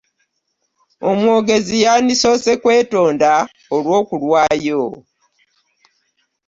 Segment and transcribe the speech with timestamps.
[1.09, 3.31] Omwogezi yandisoose kwetonda
[3.75, 4.83] olw'okulwayo.